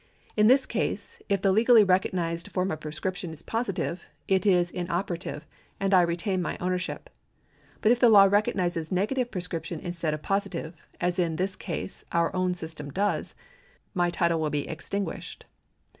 In 0.35 0.47
this 0.47 0.65
case, 0.65 1.21
if 1.29 1.43
the 1.43 1.51
legally 1.51 1.83
recognised 1.83 2.47
form 2.51 2.71
of 2.71 2.79
prescription 2.79 3.29
is 3.29 3.43
positive, 3.43 4.09
it 4.27 4.47
is 4.47 4.71
inoperative, 4.71 5.45
and 5.79 5.93
I 5.93 6.01
retain 6.01 6.41
my 6.41 6.57
ownership. 6.59 7.07
But 7.81 7.91
if 7.91 7.99
the 7.99 8.09
law 8.09 8.23
recognises 8.23 8.91
negative 8.91 9.29
prescription 9.29 9.79
instead 9.79 10.15
of 10.15 10.23
positive 10.23 10.73
(as 10.99 11.19
in 11.19 11.35
this 11.35 11.55
case 11.55 12.03
our 12.13 12.35
own 12.35 12.55
system 12.55 12.89
does) 12.89 13.35
my 13.93 14.09
title 14.09 14.39
will 14.41 14.49
be 14.49 14.67
extinguished. 14.67 15.45